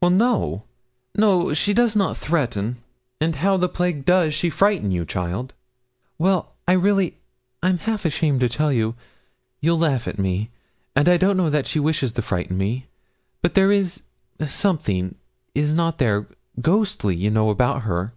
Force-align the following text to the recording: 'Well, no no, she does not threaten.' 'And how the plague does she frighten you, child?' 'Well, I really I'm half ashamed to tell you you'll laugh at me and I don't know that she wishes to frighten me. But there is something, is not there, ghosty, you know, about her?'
'Well, 0.00 0.12
no 0.12 0.62
no, 1.16 1.54
she 1.54 1.74
does 1.74 1.96
not 1.96 2.16
threaten.' 2.16 2.76
'And 3.20 3.34
how 3.34 3.56
the 3.56 3.68
plague 3.68 4.04
does 4.04 4.32
she 4.32 4.48
frighten 4.48 4.92
you, 4.92 5.04
child?' 5.04 5.54
'Well, 6.20 6.52
I 6.68 6.74
really 6.74 7.16
I'm 7.64 7.78
half 7.78 8.04
ashamed 8.04 8.38
to 8.42 8.48
tell 8.48 8.70
you 8.72 8.94
you'll 9.60 9.80
laugh 9.80 10.06
at 10.06 10.20
me 10.20 10.50
and 10.94 11.08
I 11.08 11.16
don't 11.16 11.36
know 11.36 11.50
that 11.50 11.66
she 11.66 11.80
wishes 11.80 12.12
to 12.12 12.22
frighten 12.22 12.56
me. 12.56 12.86
But 13.42 13.54
there 13.54 13.72
is 13.72 14.02
something, 14.46 15.16
is 15.52 15.74
not 15.74 15.98
there, 15.98 16.28
ghosty, 16.60 17.16
you 17.16 17.30
know, 17.30 17.50
about 17.50 17.82
her?' 17.82 18.12